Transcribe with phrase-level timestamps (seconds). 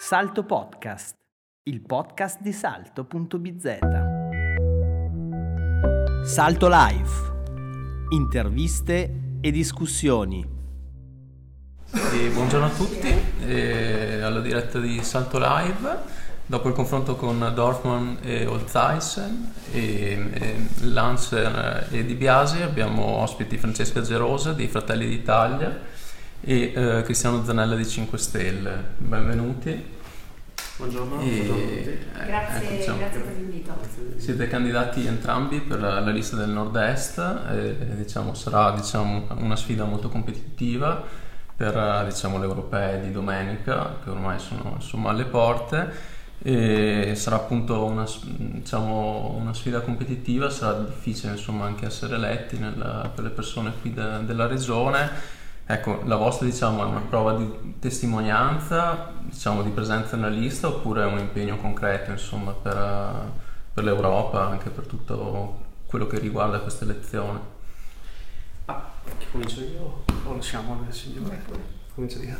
[0.00, 1.14] Salto Podcast,
[1.64, 3.78] il podcast di salto.bz.
[6.22, 7.10] Salto Live,
[8.10, 10.48] interviste e discussioni.
[11.90, 13.12] E buongiorno a tutti,
[13.44, 15.98] e alla diretta di Salto Live.
[16.46, 23.58] Dopo il confronto con Dorfman e Oltheisen e, e Lancer e Di Biasi abbiamo ospiti
[23.58, 25.97] Francesca Gerosa di Fratelli d'Italia
[26.40, 28.84] e eh, Cristiano Zanella di 5 Stelle.
[28.98, 29.96] Benvenuti.
[30.76, 31.88] Buongiorno, e, buongiorno a tutti.
[31.88, 33.74] Eh, grazie, ecco, diciamo, grazie per l'invito.
[34.16, 37.18] Siete candidati entrambi per la, la lista del nord-est,
[37.50, 41.02] e, diciamo, sarà diciamo, una sfida molto competitiva
[41.56, 46.16] per diciamo, le europee di domenica, che ormai sono insomma, alle porte.
[46.40, 53.10] E sarà appunto una, diciamo, una, sfida competitiva, sarà difficile insomma, anche essere eletti nella,
[53.12, 55.36] per le persone qui de, della regione
[55.70, 61.02] Ecco, la vostra diciamo, è una prova di testimonianza, diciamo, di presenza nella lista oppure
[61.02, 63.30] è un impegno concreto insomma, per,
[63.74, 67.38] per l'Europa, anche per tutto quello che riguarda questa elezione?
[68.64, 68.82] Ah,
[69.30, 71.77] comincio io o lasciamo il signore?
[71.98, 72.36] Comincio io.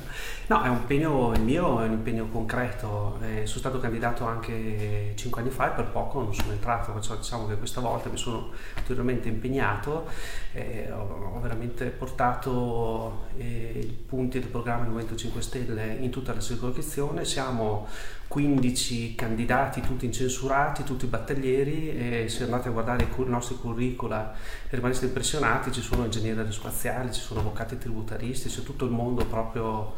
[0.47, 3.19] No, è un impegno, il mio è un impegno concreto.
[3.23, 7.17] Eh, sono stato candidato anche cinque anni fa e per poco non sono entrato, perciò
[7.17, 10.07] diciamo che questa volta mi sono ulteriormente impegnato,
[10.53, 16.11] eh, ho, ho, veramente portato eh, i punti del programma del Movimento 5 Stelle in
[16.11, 17.25] tutta la circoscrizione.
[17.25, 17.89] Siamo
[18.29, 24.35] 15 candidati, tutti incensurati, tutti battaglieri e se andate a guardare i nostri curricula
[24.69, 29.95] rimanete impressionati, ci sono ingegneri aerospaziali, ci sono avvocati tributaristi, c'è tutto il mondo proprio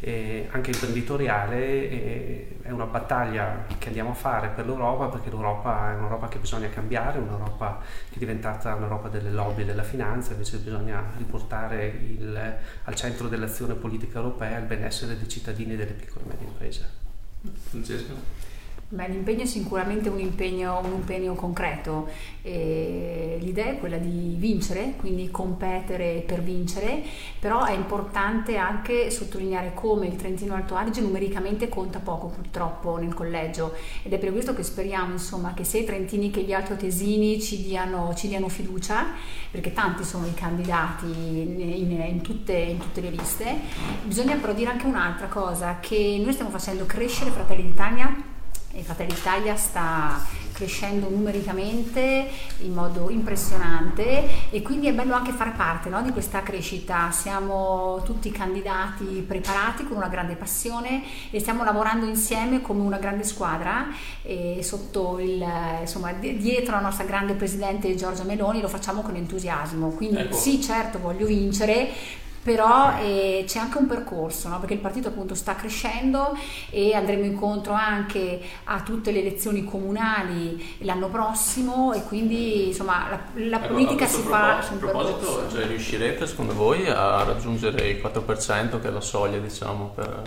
[0.00, 1.58] eh, anche imprenditoriale,
[1.90, 6.38] eh, è una battaglia che andiamo a fare per l'Europa perché l'Europa è un'Europa che
[6.38, 11.86] bisogna cambiare, un'Europa che è diventata un'Europa delle lobby e della finanza, invece bisogna riportare
[11.86, 16.46] il, al centro dell'azione politica europea il benessere dei cittadini e delle piccole e medie
[16.46, 16.99] imprese.
[17.42, 18.06] 你接线
[18.92, 22.08] Beh, l'impegno è sicuramente un impegno, un impegno concreto.
[22.42, 27.00] E l'idea è quella di vincere, quindi competere per vincere,
[27.38, 33.14] però è importante anche sottolineare come il Trentino Alto Adige numericamente conta poco purtroppo nel
[33.14, 37.40] collegio ed è per questo che speriamo insomma, che sia i trentini che gli altoatesini
[37.40, 39.06] ci diano, ci diano fiducia,
[39.52, 43.56] perché tanti sono i candidati in, in, in, tutte, in tutte le liste.
[44.02, 48.29] Bisogna però dire anche un'altra cosa, che noi stiamo facendo crescere Fratelli d'Italia
[48.72, 55.52] e Fratelli d'Italia sta crescendo numericamente in modo impressionante e quindi è bello anche fare
[55.56, 57.10] parte no, di questa crescita.
[57.10, 63.24] Siamo tutti candidati preparati con una grande passione e stiamo lavorando insieme come una grande
[63.24, 63.86] squadra
[64.22, 65.42] e sotto il,
[65.80, 69.88] insomma, dietro la nostra grande presidente Giorgia Meloni lo facciamo con entusiasmo.
[69.90, 70.36] Quindi ecco.
[70.36, 71.88] sì, certo, voglio vincere,
[72.42, 74.58] però eh, c'è anche un percorso, no?
[74.58, 76.36] perché il partito appunto sta crescendo
[76.70, 83.20] e andremo incontro anche a tutte le elezioni comunali l'anno prossimo e quindi insomma la,
[83.34, 88.00] la ecco, politica si fa su un proposito, cioè, riuscirete secondo voi a raggiungere il
[88.02, 90.22] 4% che è la soglia diciamo per,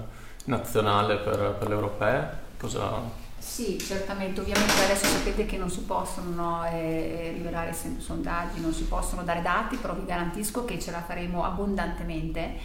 [0.45, 2.41] nazionale per, per le europee?
[2.59, 3.21] Cosa...
[3.45, 8.85] Sì, certamente, ovviamente adesso sapete che non si possono no, eh, rivelare sondaggi, non si
[8.85, 12.55] possono dare dati, però vi garantisco che ce la faremo abbondantemente.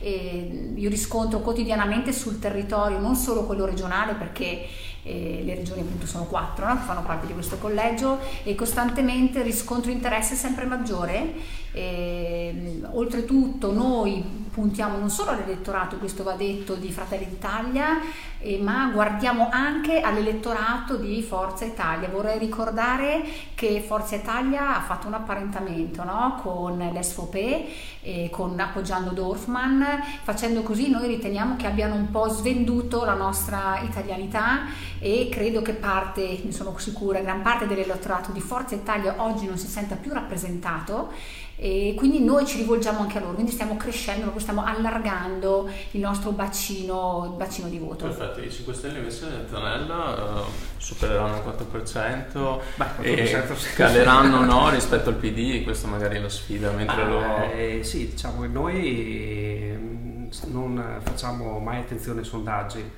[0.00, 4.66] E io riscontro quotidianamente sul territorio, non solo quello regionale, perché
[5.04, 6.76] eh, le regioni appunto sono quattro no?
[6.76, 11.32] che fanno parte di questo collegio e costantemente riscontro interesse sempre maggiore.
[11.72, 17.98] E, oltretutto noi puntiamo non solo all'elettorato, questo va detto, di Fratelli d'Italia,
[18.38, 22.08] eh, ma guardiamo anche all'elettorato di Forza Italia.
[22.08, 23.24] Vorrei ricordare
[23.56, 26.38] che Forza Italia ha fatto un apparentamento no?
[26.40, 27.34] con l'SVP,
[28.02, 29.84] eh, con, appoggiando Dorfman,
[30.22, 34.66] facendo così noi riteniamo che abbiano un po' svenduto la nostra italianità
[35.00, 39.58] e credo che parte, ne sono sicura, gran parte dell'elettorato di Forza Italia oggi non
[39.58, 41.10] si senta più rappresentato
[41.56, 46.30] e quindi noi ci rivolgiamo anche a loro, quindi stiamo crescendo, stiamo allargando il nostro
[46.30, 48.06] bacino, il bacino di voto.
[48.06, 50.44] Perfetto, i 5 Stelle invece nel Zanella uh,
[50.76, 56.28] supereranno il 4%, Beh, 4% e caleranno no, rispetto al PD, questa magari è la
[56.28, 57.52] sfida, mentre ah, loro...
[57.52, 62.90] Eh, sì, diciamo che noi mm, non facciamo mai attenzione ai sondaggi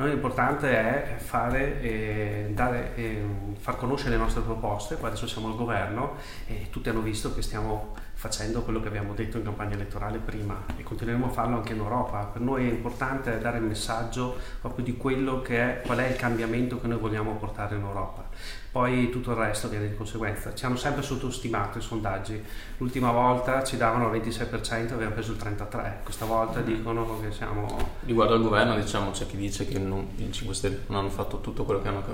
[0.00, 3.22] noi l'importante è fare, eh, dare, eh,
[3.58, 6.14] far conoscere le nostre proposte, poi adesso siamo al governo
[6.46, 10.64] e tutti hanno visto che stiamo facendo quello che abbiamo detto in campagna elettorale prima
[10.76, 12.18] e continueremo a farlo anche in Europa.
[12.24, 16.16] Per noi è importante dare il messaggio proprio di quello che è, qual è il
[16.16, 18.28] cambiamento che noi vogliamo portare in Europa.
[18.72, 20.54] Poi tutto il resto viene di conseguenza.
[20.54, 22.44] Ci hanno sempre sottostimato i sondaggi.
[22.76, 26.02] L'ultima volta ci davano il 26% e abbiamo preso il 33%.
[26.04, 27.94] Questa volta dicono che siamo...
[28.04, 31.40] Riguardo al governo, diciamo, c'è chi dice che non, i 5 Stelle non hanno fatto
[31.40, 32.04] tutto quello che hanno,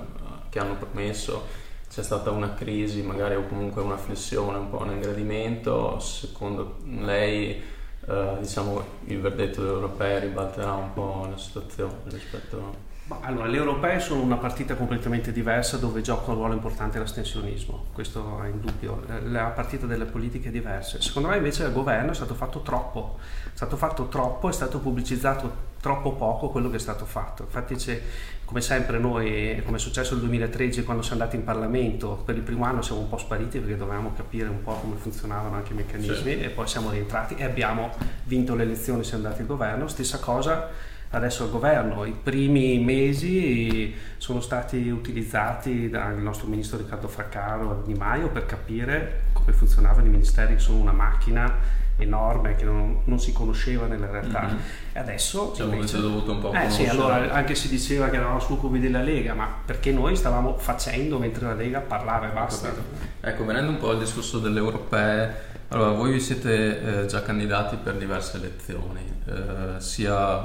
[0.51, 4.93] che hanno promesso c'è stata una crisi magari o comunque una flessione, un po' un
[4.93, 7.63] ingradimento, secondo lei
[8.09, 14.21] eh, diciamo, il verdetto dell'Europea ribalterà un po' la situazione rispetto allora, le europee sono
[14.21, 19.01] una partita completamente diversa dove gioca un ruolo importante l'astensionismo, questo è indubbio.
[19.27, 21.01] La partita delle politiche è diversa.
[21.01, 24.81] Secondo me invece il governo è stato fatto troppo, è stato fatto troppo, è stato
[24.81, 27.45] pubblicizzato troppo poco quello che è stato fatto.
[27.45, 28.01] Infatti c'è,
[28.45, 32.43] come sempre noi, come è successo nel 2013 quando siamo andati in Parlamento, per il
[32.43, 35.77] primo anno siamo un po' spariti perché dovevamo capire un po' come funzionavano anche i
[35.77, 36.41] meccanismi sì.
[36.41, 37.93] e poi siamo rientrati e abbiamo
[38.25, 39.87] vinto le elezioni, siamo andati al governo.
[39.87, 40.71] Stessa cosa
[41.11, 42.05] adesso al governo.
[42.05, 49.27] I primi mesi sono stati utilizzati dal nostro ministro Riccardo Fraccaro Di Maio per capire
[49.33, 54.11] come funzionavano i ministeri, che sono una macchina enorme che non, non si conosceva nella
[54.11, 54.43] realtà.
[54.43, 54.57] Mm-hmm.
[54.93, 58.41] E adesso cioè, invece, dovuto un po' eh, sì, allora anche si diceva che eravamo
[58.41, 62.73] succubi della Lega, ma perché noi stavamo facendo mentre la Lega parlava e basta.
[63.21, 65.35] Ecco, venendo un po' al discorso delle europee,
[65.69, 70.43] allora voi vi siete eh, già candidati per diverse elezioni, eh, sia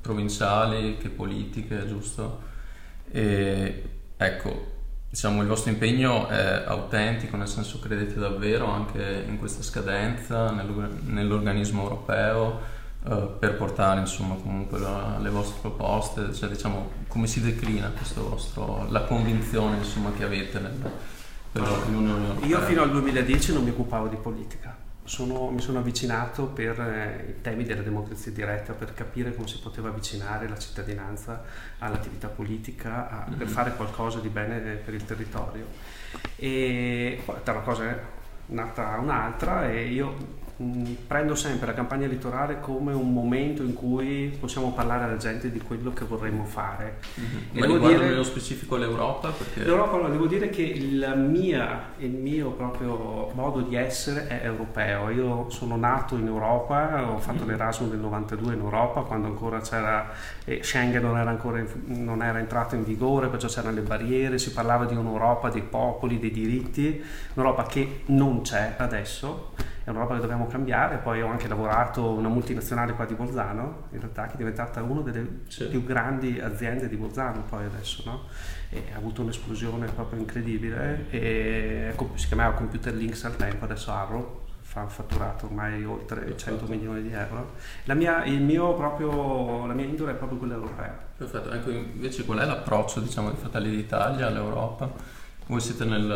[0.00, 2.50] provinciali che politiche, giusto?
[3.10, 3.82] E
[4.16, 4.71] ecco,
[5.12, 11.82] diciamo il vostro impegno è autentico, nel senso credete davvero anche in questa scadenza nell'organismo
[11.82, 12.60] europeo
[13.04, 18.26] eh, per portare insomma comunque la, le vostre proposte, cioè diciamo come si declina questo
[18.26, 20.90] vostro, la convinzione insomma che avete nel,
[21.52, 22.46] per l'Unione Europea?
[22.48, 27.30] Io fino al 2010 non mi occupavo di politica sono, mi sono avvicinato per eh,
[27.30, 31.42] i temi della democrazia diretta, per capire come si poteva avvicinare la cittadinanza
[31.78, 33.38] all'attività politica, a, mm-hmm.
[33.38, 35.66] per fare qualcosa di bene per il territorio.
[36.36, 38.00] E poi tra una cosa è
[38.46, 40.40] nata un'altra e io
[41.06, 45.60] prendo sempre la campagna elettorale come un momento in cui possiamo parlare alla gente di
[45.60, 46.98] quello che vorremmo fare.
[47.18, 47.42] Mm-hmm.
[47.52, 49.30] Ma riguardo dire, nello specifico l'Europa?
[49.30, 49.64] Perché...
[49.64, 50.62] L'Europa, allora, devo dire che
[51.16, 55.10] mia, il mio proprio modo di essere è europeo.
[55.10, 57.48] Io sono nato in Europa, ho fatto mm-hmm.
[57.48, 60.10] l'Erasmus nel 92 in Europa, quando ancora c'era
[60.44, 64.38] eh, Schengen non era ancora in, non era entrato in vigore, perciò c'erano le barriere,
[64.38, 67.02] si parlava di un'Europa dei popoli, dei diritti,
[67.34, 69.52] un'Europa che non c'è adesso
[69.84, 70.98] è un'Europa che dobbiamo cambiare.
[70.98, 75.00] Poi ho anche lavorato una multinazionale qua di Bolzano, in realtà che è diventata una
[75.00, 75.66] delle sì.
[75.66, 78.24] più grandi aziende di Bolzano poi adesso, no?
[78.70, 84.40] E ha avuto un'esplosione proprio incredibile e si chiamava Computer Links al tempo, adesso Arrow
[84.72, 87.52] fa fatturato ormai oltre 100 milioni di euro.
[87.84, 88.22] La mia,
[88.74, 90.98] proprio, la mia indole è proprio quella europea.
[91.14, 94.90] Perfetto, ecco invece qual è l'approccio diciamo, di Fratelli d'Italia all'Europa?
[95.46, 96.08] Voi siete nel,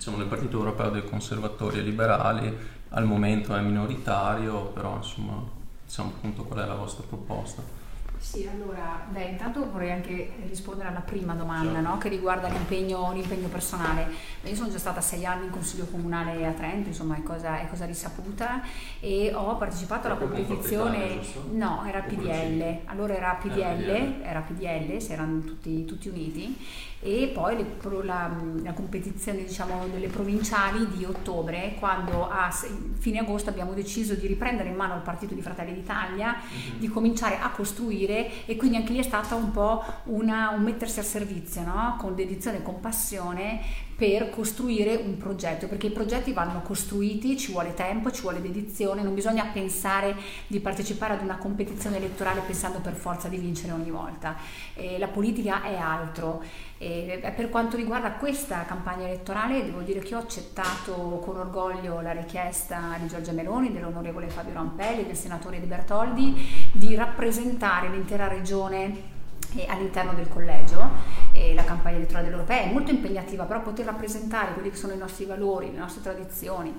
[0.00, 2.56] diciamo, nel Partito Europeo dei Conservatori e Liberali
[2.88, 5.44] al momento è minoritario, però insomma
[5.84, 7.78] diciamo appunto qual è la vostra proposta.
[8.20, 11.88] Sì, allora, beh, intanto vorrei anche rispondere alla prima domanda certo.
[11.88, 11.98] no?
[11.98, 14.08] che riguarda l'impegno, l'impegno, personale.
[14.42, 17.68] Io sono già stata sei anni in Consiglio Comunale a Trento, insomma è cosa, è
[17.68, 18.62] cosa risaputa,
[19.00, 21.18] e ho partecipato alla competizione...
[21.52, 26.58] No, era PDL, allora era PDL, era PDL, si erano tutti, tutti uniti,
[27.02, 28.30] e poi le, la,
[28.62, 34.68] la, competizione diciamo, delle provinciali di ottobre, quando a fine agosto abbiamo deciso di riprendere
[34.68, 36.78] in mano il Partito di Fratelli d'Italia, mm-hmm.
[36.78, 40.98] di cominciare a costruire e quindi anche lì è stata un po' una, un mettersi
[40.98, 41.96] al servizio, no?
[41.98, 43.60] con dedizione e compassione
[44.00, 49.02] per costruire un progetto, perché i progetti vanno costruiti, ci vuole tempo, ci vuole dedizione,
[49.02, 50.16] non bisogna pensare
[50.46, 54.36] di partecipare ad una competizione elettorale pensando per forza di vincere ogni volta.
[54.72, 56.42] Eh, la politica è altro.
[56.78, 62.12] Eh, per quanto riguarda questa campagna elettorale, devo dire che ho accettato con orgoglio la
[62.12, 69.18] richiesta di Giorgia Meloni, dell'onorevole Fabio Rampelli, del senatore De Bertoldi di rappresentare l'intera regione
[69.56, 71.28] eh, all'interno del collegio.
[71.32, 74.98] E la campagna elettorale dell'Europea è molto impegnativa, però poter rappresentare quelli che sono i
[74.98, 76.74] nostri valori, le nostre tradizioni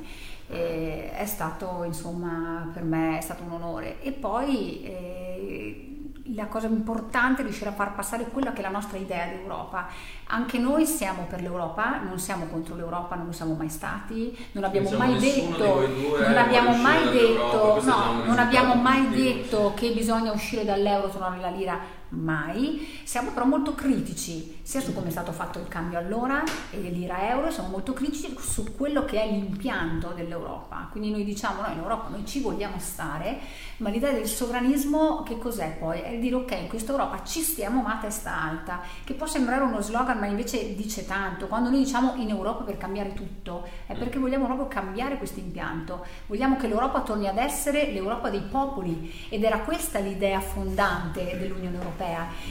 [0.47, 4.01] eh, è stato insomma per me è stato un onore.
[4.01, 5.91] E poi eh,
[6.35, 9.35] la cosa importante è riuscire a far passare quella che è la nostra idea di
[9.41, 9.87] Europa.
[10.27, 14.63] Anche noi siamo per l'Europa, non siamo contro l'Europa, non lo siamo mai stati, non
[14.63, 15.87] abbiamo diciamo mai detto,
[16.27, 21.49] non abbiamo mai detto, no, non abbiamo mai detto che bisogna uscire dall'euro, tornare alla
[21.49, 21.79] lira
[22.11, 23.01] mai.
[23.03, 27.29] Siamo però molto critici, sia su come è stato fatto il cambio allora e l'ira
[27.29, 30.87] euro, siamo molto critici su quello che è l'impianto dell'Europa.
[30.91, 33.39] Quindi noi diciamo, noi in Europa noi ci vogliamo stare,
[33.77, 36.01] ma l'idea del sovranismo che cos'è poi?
[36.01, 39.63] È dire ok, in questa Europa ci stiamo ma a testa alta, che può sembrare
[39.63, 41.47] uno slogan ma invece dice tanto.
[41.47, 46.05] Quando noi diciamo in Europa per cambiare tutto, è perché vogliamo proprio cambiare questo impianto,
[46.27, 51.77] vogliamo che l'Europa torni ad essere l'Europa dei popoli ed era questa l'idea fondante dell'Unione
[51.77, 52.00] Europea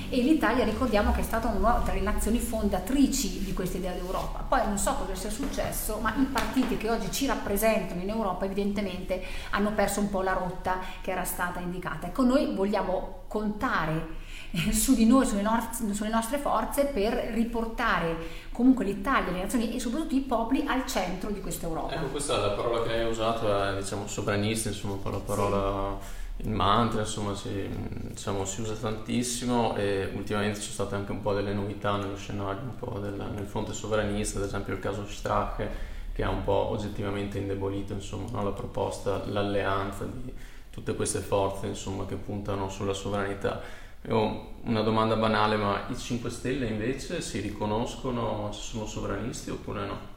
[0.09, 4.45] e l'Italia ricordiamo che è stata una tra le nazioni fondatrici di questa idea d'Europa.
[4.49, 8.45] Poi non so cosa sia successo, ma i partiti che oggi ci rappresentano in Europa
[8.45, 12.07] evidentemente hanno perso un po' la rotta che era stata indicata.
[12.07, 14.19] Ecco, noi vogliamo contare
[14.53, 19.75] eh, su di noi, sulle, nostre, sulle nostre forze per riportare comunque l'Italia, le nazioni
[19.75, 21.95] e soprattutto i popoli al centro di questa Europa.
[21.95, 25.99] Ecco, questa è la parola che hai usato, è diciamo sovranista, insomma, la parola...
[26.01, 27.69] Sì il mantra insomma si,
[28.09, 32.17] diciamo, si, usa tantissimo e ultimamente ci sono state anche un po' delle novità nello
[32.17, 36.43] scenario, un po' del, nel fronte sovranista, ad esempio il caso Strache che ha un
[36.43, 40.33] po' oggettivamente indebolito insomma, no, la proposta, l'alleanza di
[40.71, 43.61] tutte queste forze insomma, che puntano sulla sovranità.
[44.09, 50.10] Ho una domanda banale, ma i 5 Stelle invece si riconoscono, sono sovranisti oppure no?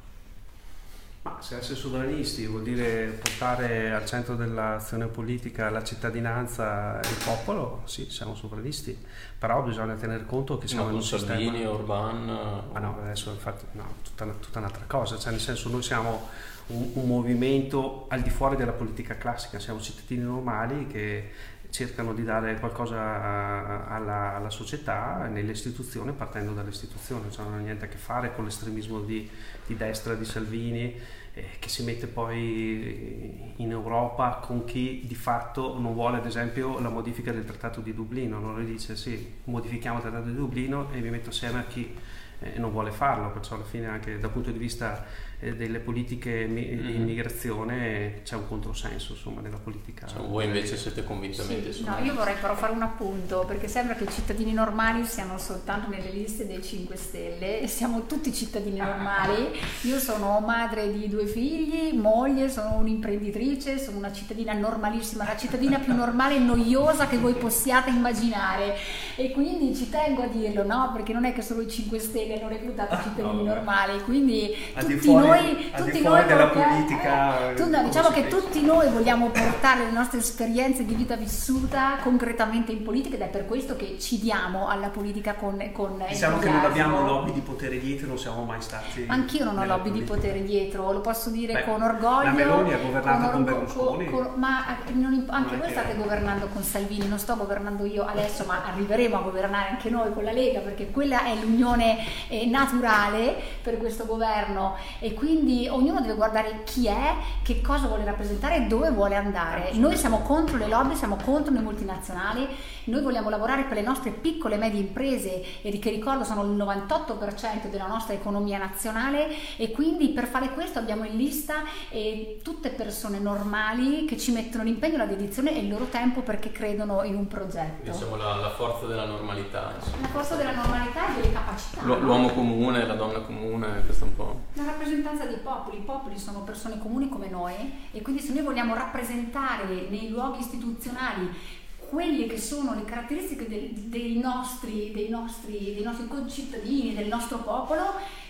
[1.24, 7.16] Ma se essere sovranisti vuol dire portare al centro dell'azione politica la cittadinanza e il
[7.24, 8.98] popolo, sì, siamo sovranisti,
[9.40, 11.70] però bisogna tener conto che siamo no, in un Salvini, sistema...
[11.70, 12.26] Orban...
[12.74, 16.28] Ma no, adesso infatti no, tutta, tutta un'altra cosa, cioè nel senso noi siamo
[16.68, 21.32] un, un movimento al di fuori della politica classica, siamo cittadini normali che
[21.74, 27.58] cercano di dare qualcosa alla, alla, società nelle istituzioni partendo dalle istituzioni, cioè non ha
[27.58, 29.28] niente a che fare con l'estremismo di,
[29.66, 30.96] di destra di Salvini
[31.34, 36.80] eh, che si mette poi in Europa con chi di fatto non vuole ad esempio
[36.80, 41.02] la modifica del Trattato di Dublino, non dice sì, modifichiamo il Trattato di Dublino e
[41.02, 41.92] mi metto assieme a chi
[42.38, 45.06] eh, non vuole farlo, perciò alla fine anche dal punto di vista
[45.52, 46.96] delle politiche di mm-hmm.
[46.96, 50.08] immigrazione c'è un controsenso insomma nella politica.
[50.08, 53.96] Cioè, voi invece siete convintamente sì, No, io vorrei però fare un appunto perché sembra
[53.96, 59.60] che i cittadini normali siano soltanto nelle liste dei 5 Stelle, siamo tutti cittadini normali.
[59.84, 65.80] Io sono madre di due figli, moglie, sono un'imprenditrice, sono una cittadina normalissima, la cittadina
[65.80, 68.76] più normale e noiosa che voi possiate immaginare
[69.16, 70.92] e quindi ci tengo a dirlo, no?
[70.94, 75.12] Perché non è che solo i 5 Stelle hanno reclutato cittadini no, normali, quindi tutti
[75.12, 77.52] noi noi, tutti noi della politica.
[77.52, 81.98] Eh, tu, no, diciamo che tutti noi vogliamo portare le nostre esperienze di vita vissuta
[82.02, 86.40] concretamente in politica ed è per questo che ci diamo alla politica con, con Diciamo
[86.40, 89.06] che non abbiamo lobby di potere dietro, non siamo mai stati.
[89.08, 90.14] Anch'io non ho lobby politica.
[90.14, 92.24] di potere dietro, lo posso dire Beh, con orgoglio.
[92.24, 94.06] La Meloni ha governato con, con Berlusconi.
[94.06, 98.64] Con, ma non, anche voi state governando con Salvini, non sto governando io adesso, ma
[98.66, 101.98] arriveremo a governare anche noi con la Lega perché quella è l'unione
[102.28, 108.06] eh, naturale per questo governo e quindi ognuno deve guardare chi è, che cosa vuole
[108.06, 109.72] rappresentare e dove vuole andare.
[109.74, 112.48] Noi siamo contro le lobby, siamo contro le multinazionali,
[112.86, 116.58] noi vogliamo lavorare per le nostre piccole e medie imprese e che ricordo sono il
[116.58, 122.70] 98% della nostra economia nazionale e quindi per fare questo abbiamo in lista eh, tutte
[122.70, 127.16] persone normali che ci mettono l'impegno, la dedizione e il loro tempo perché credono in
[127.16, 127.92] un progetto.
[127.92, 129.74] Diciamo la, la forza della normalità.
[129.76, 130.02] Insomma.
[130.02, 131.82] La forza della normalità e delle capacità.
[131.84, 134.40] L'uomo comune, la donna comune, questo è un po'.
[134.54, 134.64] La
[135.04, 137.54] rappresentanza dei popoli, i popoli sono persone comuni come noi
[137.92, 141.30] e quindi se noi vogliamo rappresentare nei luoghi istituzionali
[141.78, 147.38] quelle che sono le caratteristiche del, dei, nostri, dei, nostri, dei nostri concittadini, del nostro
[147.38, 147.84] popolo,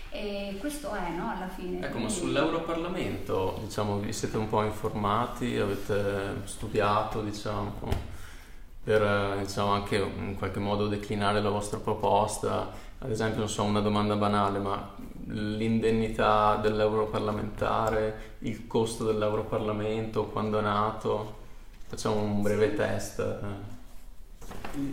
[0.09, 1.85] e questo è, no, alla fine.
[1.85, 7.73] Ecco, ma sull'Europarlamento, diciamo, vi siete un po' informati, avete studiato, diciamo,
[8.83, 12.69] per diciamo, anche in qualche modo declinare la vostra proposta.
[12.99, 14.93] Ad esempio, non so, una domanda banale, ma
[15.27, 21.41] l'indennità dell'europarlamentare, il costo dell'europarlamento, quando è nato?
[21.87, 23.39] Facciamo un breve test.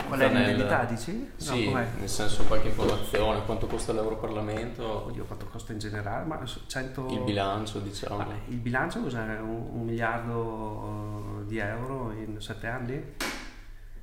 [0.07, 1.31] Qual è l'indennità, dici?
[1.37, 5.07] Sì, no, nel senso qualche informazione, quanto costa l'Europarlamento?
[5.07, 6.25] Oddio, quanto costa in generale?
[6.27, 7.07] Ma 100...
[7.11, 8.17] Il bilancio, diciamo.
[8.19, 9.39] Ma il bilancio cos'è?
[9.41, 13.15] Un, un miliardo di euro in sette anni?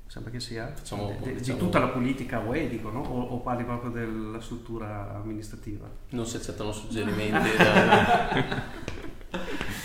[0.07, 0.71] Sembra che sia.
[0.73, 1.57] Facciamo, di, facciamo...
[1.57, 3.01] di tutta la politica UE, dico, no?
[3.01, 5.89] O, o, parli proprio della struttura amministrativa?
[6.09, 7.55] Non si accettano suggerimenti.
[7.57, 8.85] da...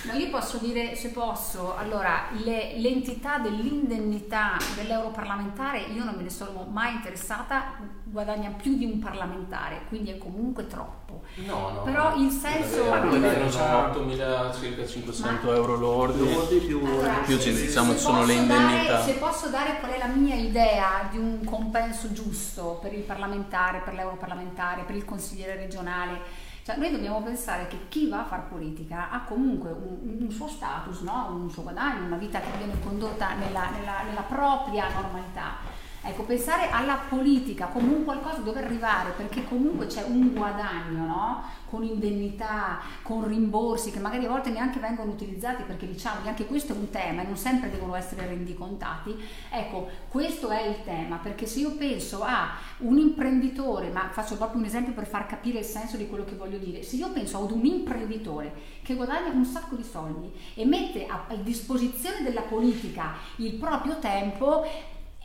[0.05, 6.31] No, io posso dire, se posso, allora, le, l'entità dell'indennità dell'europarlamentare, io non me ne
[6.31, 11.23] sono mai interessata, guadagna più di un parlamentare, quindi è comunque troppo.
[11.47, 11.83] No, no.
[11.83, 12.85] Però il senso...
[12.89, 16.33] Ma non è vero, sono 8.000 circa 500 Ma- euro lordi.
[16.33, 16.85] Lordi più...
[16.85, 19.03] Allora, più se- ci- diciamo se ci sono le posso dare- indennità.
[19.03, 23.81] se posso dare qual è la mia idea di un compenso giusto per il parlamentare,
[23.85, 28.43] per l'europarlamentare, per il consigliere regionale, cioè noi dobbiamo pensare che chi va a fare
[28.49, 31.29] politica ha comunque un, un suo status, no?
[31.31, 35.72] un suo guadagno, una vita che viene condotta nella, nella- nella propria normalità.
[36.05, 41.45] Ecco, pensare alla politica come un qualcosa dove arrivare, perché comunque c'è un guadagno, no?
[41.71, 46.47] Con indennità, con rimborsi che magari a volte neanche vengono utilizzati perché diciamo che anche
[46.47, 49.17] questo è un tema e non sempre devono essere rendicontati.
[49.49, 54.59] Ecco, questo è il tema, perché se io penso a un imprenditore, ma faccio proprio
[54.59, 57.39] un esempio per far capire il senso di quello che voglio dire, se io penso
[57.39, 62.43] ad un imprenditore che guadagna un sacco di soldi e mette a, a disposizione della
[62.43, 64.65] politica il proprio tempo,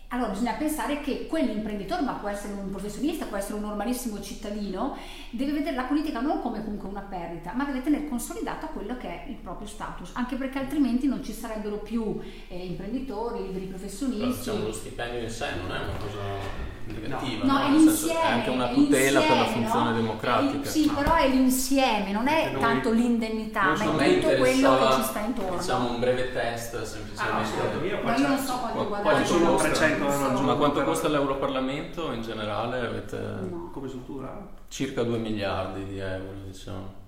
[0.09, 4.95] allora bisogna pensare che quell'imprenditore, ma può essere un professionista, può essere un normalissimo cittadino,
[5.31, 9.07] deve vedere la politica non come comunque una perdita, ma deve tenere consolidato quello che
[9.07, 13.77] è il proprio status, anche perché altrimenti non ci sarebbero più eh, imprenditori, liberi Però,
[13.77, 14.49] professionisti.
[14.51, 17.59] diciamo, lo stipendio in sé non è una cosa negativa, No, no?
[17.65, 19.95] è l'insieme, è anche una tutela per la l'insieme, funzione no?
[19.95, 20.61] democratica.
[20.61, 24.93] È sì, però è l'insieme, non è noi- tanto l'indennità, ma è tutto quello che
[24.95, 25.57] ci sta intorno.
[25.57, 27.45] Diciamo un breve test Ah, semplicemente.
[27.45, 29.15] sì, io ma io non so quanto Qua- guadagno.
[29.15, 29.67] Poi ci sono costa?
[29.69, 30.39] 300 euro.
[30.41, 32.79] Ma quanto costa l'Europarlamento in generale?
[32.79, 33.69] Avete No.
[33.73, 34.47] Come struttura?
[34.69, 37.05] circa 2 miliardi di euro, diciamo.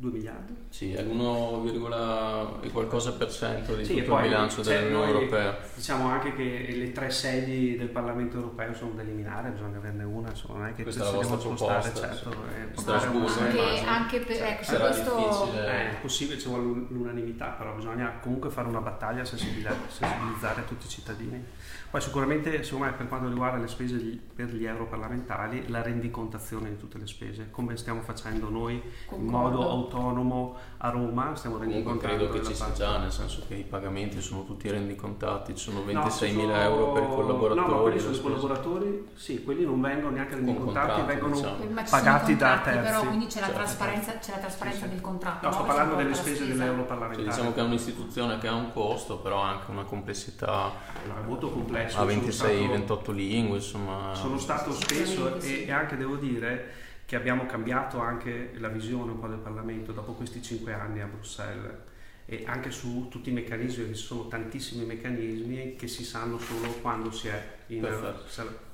[0.00, 0.56] 2 miliardi?
[0.70, 5.58] Sì, è l'1, e qualcosa per cento di Sì, tutto il bilancio c'è dell'Unione Europea.
[5.74, 10.30] Diciamo anche che le tre sedi del Parlamento europeo sono da eliminare, bisogna averne una,
[10.30, 12.36] insomma, non è che Questa è ci la spostare, certo, sì.
[12.36, 15.66] eh, Strasburgo, anche, anche per, ecco, su Sarà questo difficile.
[15.66, 20.88] Eh, è possibile, ci vuole l'unanimità, però bisogna comunque fare una battaglia sensibilizzare tutti i
[20.88, 21.44] cittadini.
[21.90, 26.70] Poi sicuramente, secondo me, per quanto riguarda le spese gli- per gli europarlamentari, la rendicontazione
[26.70, 29.30] di tutte le spese, come stiamo facendo noi in Concordo.
[29.58, 33.64] modo autonomo a Roma, stiamo Comunque credo che ci sia già, nel senso che i
[33.64, 37.60] pagamenti sono tutti rendicontati, ci sono No, 26.000 sono- euro per i collaboratori.
[37.60, 41.56] No, ma quelli sono i collaboratori, sì, quelli non vengono neanche rendicontati, vengono diciamo.
[41.90, 42.88] Pagati da terzi.
[42.90, 43.60] Però quindi c'è la Certo.
[43.62, 45.46] trasparenza, c'è la trasparenza del contratto.
[45.46, 45.66] No, sto no?
[45.66, 46.52] parlando delle spese spesa.
[46.54, 47.24] dell'europarlamentare.
[47.24, 50.72] Cioè, diciamo che è un'istituzione che ha un costo, però ha anche una complessità
[51.06, 51.98] No, è molto complesso.
[51.98, 54.14] a sono 26-28 lingue, insomma.
[54.14, 55.62] Sono stato spesso sì.
[55.62, 59.90] e, e anche devo dire che abbiamo cambiato anche la visione un po' del Parlamento
[59.92, 61.88] dopo questi cinque anni a Bruxelles
[62.24, 66.68] e anche su tutti i meccanismi, perché ci sono tantissimi meccanismi che si sanno solo
[66.80, 68.68] quando si è in Perfetto.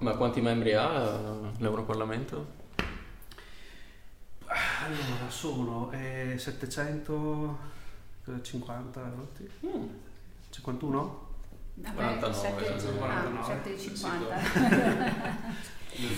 [0.00, 2.64] Ma quanti membri ha eh, l'Europarlamento?
[4.44, 9.50] Allora, sono eh, 750 voti?
[10.50, 11.25] 51?
[11.80, 13.76] 7,50.
[13.76, 13.96] Sì,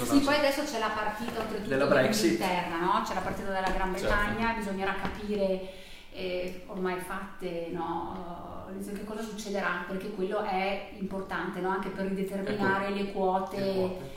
[0.05, 2.33] Sì, poi adesso c'è la partita oltretutto Della Brexit.
[2.33, 3.03] interna, no?
[3.05, 4.07] C'è la partita della Gran Certo.
[4.15, 5.73] Bretagna, bisognerà capire
[6.13, 8.67] eh, ormai fatte, no?
[8.69, 11.71] eh, che cosa succederà, perché quello è importante, no?
[11.71, 12.95] Anche per rideterminare Ecco.
[12.97, 13.61] le quote.
[13.61, 14.17] Le quote.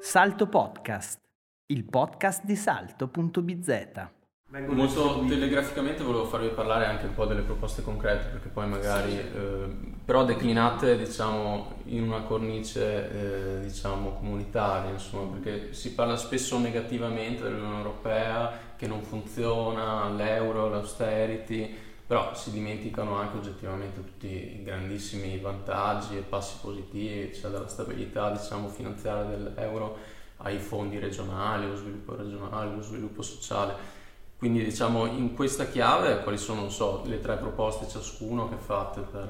[0.00, 1.20] Salto Podcast,
[1.66, 4.08] il podcast di salto.bz.
[4.52, 9.16] Vengono Molto telegraficamente volevo farvi parlare anche un po' delle proposte concrete, perché poi magari,
[9.16, 9.68] eh,
[10.04, 17.44] però declinate diciamo in una cornice eh, diciamo comunitaria, insomma, perché si parla spesso negativamente
[17.44, 21.72] dell'Unione Europea che non funziona, l'euro, l'austerity,
[22.04, 28.30] però si dimenticano anche oggettivamente tutti i grandissimi vantaggi e passi positivi, cioè dalla stabilità
[28.30, 29.96] diciamo finanziaria dell'euro
[30.38, 33.98] ai fondi regionali, lo sviluppo regionale, lo sviluppo sociale.
[34.40, 39.28] Quindi diciamo in questa chiave quali sono, so, le tre proposte ciascuno che fate per...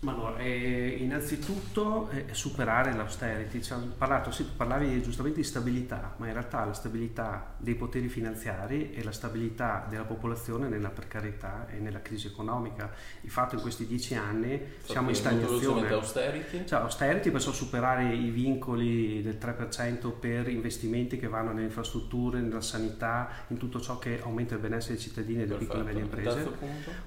[0.00, 6.14] Ma allora, eh, innanzitutto eh, superare l'austerity, Ci hanno parlato, sì, parlavi giustamente di stabilità,
[6.18, 11.66] ma in realtà la stabilità dei poteri finanziari e la stabilità della popolazione nella precarietà
[11.68, 12.92] e nella crisi economica.
[13.20, 15.88] Di fatto in questi dieci anni siamo in fate molto stagnazione.
[15.90, 16.66] austerity?
[16.66, 22.60] Cioè, austerity per superare i vincoli del 3% per investimenti che vanno nelle infrastrutture, nella
[22.60, 26.02] sanità, in tutto ciò che aumenta il benessere dei cittadini e delle piccole e medie
[26.02, 26.48] imprese.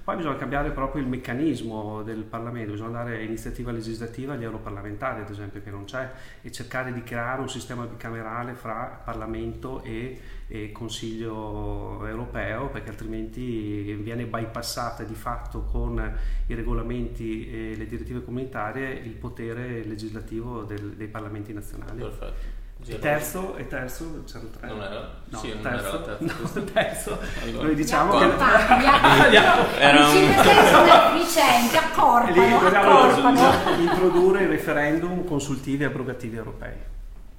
[0.04, 5.30] Poi bisogna cambiare proprio il meccanismo del Parlamento, bisogna dare iniziativa legislativa agli europarlamentari, ad
[5.30, 6.10] esempio, che non c'è,
[6.42, 13.92] e cercare di creare un sistema bicamerale fra Parlamento e, e Consiglio europeo, perché altrimenti
[14.02, 16.12] viene bypassata di fatto con
[16.46, 22.00] i regolamenti e le direttive comunitarie il potere legislativo del- dei parlamenti nazionali.
[22.00, 22.60] Perfetto.
[22.84, 24.66] E terzo, e terzo c'erano tre.
[24.66, 25.14] Non era?
[25.28, 26.34] No, sì, non terzo, era la terza.
[26.58, 27.18] no, terzo.
[27.44, 27.62] Allora.
[27.66, 29.38] Noi diciamo Li che...
[29.78, 30.42] Era un- 5
[32.02, 33.80] E accorpano, lì dobbiamo accorpano.
[33.80, 36.74] introdurre i referendum consultivi e abrogativi europei.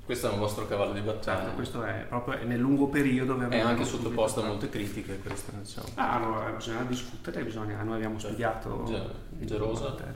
[0.06, 1.40] Questo è un vostro cavallo di battaglia.
[1.42, 3.38] Certo, questo è proprio nel lungo periodo.
[3.48, 5.88] È anche sottoposto a molte critiche questa, diciamo.
[5.96, 9.90] Ah, no, bisogna discutere, bisogna, noi abbiamo studiato Ge- in gelosa.
[9.90, 10.14] materia.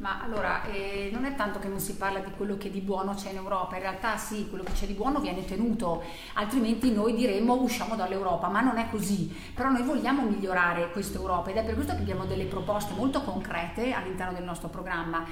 [0.00, 3.14] Ma allora, eh, non è tanto che non si parla di quello che di buono
[3.14, 6.02] c'è in Europa, in realtà sì, quello che c'è di buono viene tenuto,
[6.32, 9.32] altrimenti noi diremmo usciamo dall'Europa, ma non è così.
[9.54, 13.22] Però noi vogliamo migliorare questa Europa ed è per questo che abbiamo delle proposte molto
[13.22, 15.24] concrete all'interno del nostro programma.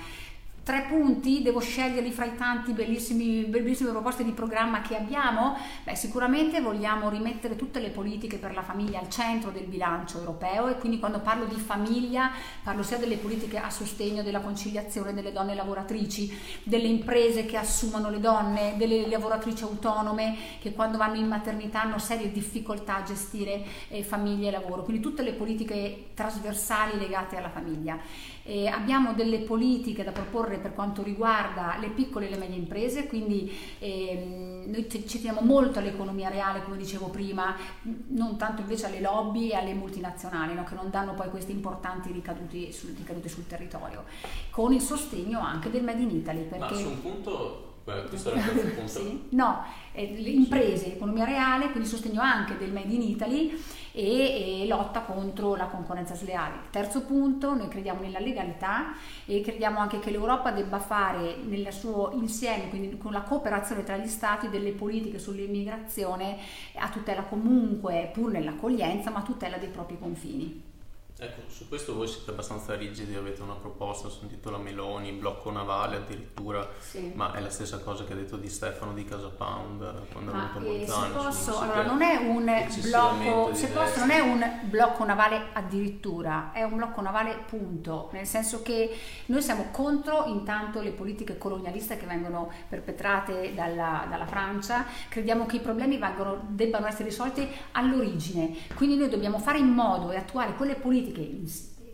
[0.65, 5.57] Tre punti, devo sceglierli fra i tanti bellissimi, bellissime proposte di programma che abbiamo?
[5.83, 10.69] Beh, sicuramente vogliamo rimettere tutte le politiche per la famiglia al centro del bilancio europeo
[10.69, 12.31] e quindi quando parlo di famiglia
[12.63, 18.09] parlo sia delle politiche a sostegno della conciliazione delle donne lavoratrici, delle imprese che assumono
[18.09, 23.65] le donne, delle lavoratrici autonome che quando vanno in maternità hanno serie difficoltà a gestire
[23.89, 27.99] eh, famiglia e lavoro, quindi tutte le politiche trasversali legate alla famiglia.
[28.45, 33.07] Eh, abbiamo delle politiche da proporre per quanto riguarda le piccole e le medie imprese,
[33.07, 37.57] quindi ehm, noi ci teniamo molto all'economia reale, come dicevo prima,
[38.09, 42.13] non tanto invece alle lobby e alle multinazionali, no, che non danno poi questi importanti
[42.13, 44.05] ricaduti sul, ricadute sul territorio,
[44.51, 46.47] con il sostegno anche del Made in Italy.
[46.51, 46.77] Ma Perché...
[46.77, 48.89] su un punto, beh, questo era il terzo punto.
[48.89, 54.63] Sì, no, eh, le imprese, economia reale, quindi sostegno anche del Made in Italy e,
[54.63, 56.55] e lotta contro la concorrenza sleale.
[56.71, 62.11] Terzo punto, noi crediamo nella legalità e crediamo anche che l'Europa debba fare nel suo
[62.15, 66.39] insieme, quindi con la cooperazione tra gli Stati, delle politiche sull'immigrazione
[66.77, 70.71] a tutela comunque, pur nell'accoglienza, ma a tutela dei propri confini.
[71.25, 75.53] Ecco, su questo voi siete abbastanza rigidi, avete una proposta, ho sentito la Meloni, blocco
[75.53, 77.13] navale addirittura, Sì.
[77.15, 80.35] ma è la stessa cosa che ha detto di Stefano di Casa Pound quando ha
[80.35, 81.23] Ma avuto eh, se Bolzano.
[81.23, 86.65] posso, allora non è un blocco, se posso, non è un blocco navale addirittura, è
[86.65, 88.91] un blocco navale punto, nel senso che
[89.27, 95.55] noi siamo contro intanto le politiche colonialiste che vengono perpetrate dalla, dalla Francia, crediamo che
[95.57, 100.55] i problemi vengano- debbano essere risolti all'origine, quindi noi dobbiamo fare in modo e attuare
[100.55, 101.47] quelle politiche in-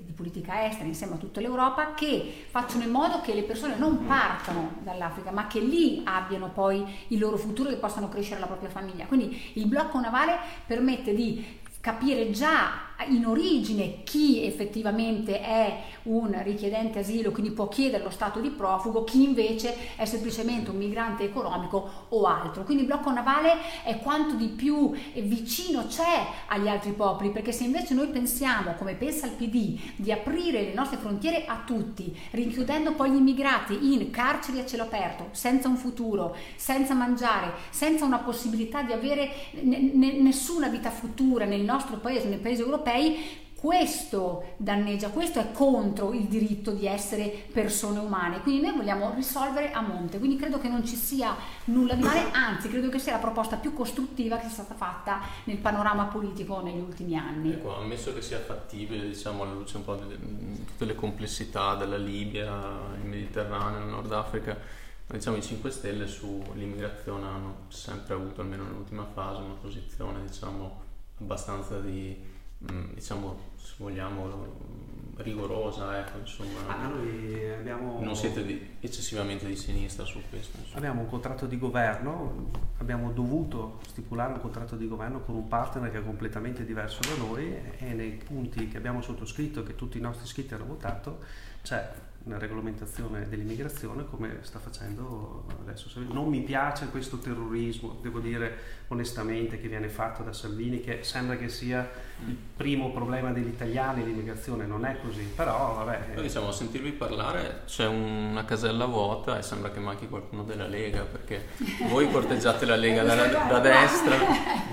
[0.09, 4.07] di politica estera insieme a tutta l'Europa che facciano in modo che le persone non
[4.07, 8.71] partano dall'Africa ma che lì abbiano poi il loro futuro e possano crescere la propria
[8.71, 9.05] famiglia.
[9.05, 11.45] Quindi il blocco navale permette di
[11.81, 18.41] capire già in origine chi effettivamente è un richiedente asilo, quindi può chiedere lo stato
[18.41, 22.65] di profugo, chi invece è semplicemente un migrante economico o altro.
[22.65, 23.53] Quindi il blocco navale
[23.85, 28.95] è quanto di più vicino c'è agli altri popoli, perché se invece noi pensiamo, come
[28.95, 34.11] pensa il PD, di aprire le nostre frontiere a tutti, rinchiudendo poi gli immigrati in
[34.11, 39.31] carceri a cielo aperto, senza un futuro, senza mangiare, senza una possibilità di avere
[39.61, 45.51] ne- ne- nessuna vita futura nel nostro paese, nei paesi europei, questo danneggia, questo è
[45.51, 48.41] contro il diritto di essere persone umane.
[48.41, 50.19] Quindi noi vogliamo risolvere a monte.
[50.19, 53.57] Quindi credo che non ci sia nulla di male, anzi credo che sia la proposta
[53.57, 57.55] più costruttiva che sia stata fatta nel panorama politico negli ultimi anni.
[57.55, 61.99] Ecco, ammesso che sia fattibile, diciamo, alla luce un po' di tutte le complessità della
[61.99, 62.47] Libia,
[62.95, 64.57] il Mediterraneo, il Nord Africa,
[65.05, 70.87] diciamo i 5 Stelle sull'immigrazione hanno sempre avuto, almeno nell'ultima fase, una posizione, diciamo,
[71.21, 76.67] abbastanza di, diciamo, se vogliamo, mm, rigorosa, ecco, insomma.
[76.67, 80.57] Ah, noi abbiamo, Non siete di- eccessivamente di sinistra su questo.
[80.59, 80.79] insomma.
[80.79, 85.91] abbiamo un contratto di governo, abbiamo dovuto stipulare un contratto di governo con un partner
[85.91, 90.01] che è completamente diverso da noi e nei punti che abbiamo sottoscritto, che tutti i
[90.01, 91.21] nostri iscritti hanno votato,
[91.63, 91.91] c'è
[92.25, 95.89] una regolamentazione dell'immigrazione come sta facendo adesso.
[96.13, 98.57] Non mi piace questo terrorismo, devo dire
[98.89, 101.89] onestamente, che viene fatto da Salvini, che sembra che sia
[102.27, 106.15] il primo problema degli italiani l'immigrazione, non è così, però vabbè.
[106.15, 110.67] Poi diciamo, a sentirvi parlare c'è una casella vuota e sembra che manchi qualcuno della
[110.67, 111.49] Lega, perché
[111.89, 114.17] voi corteggiate la Lega da, da destra,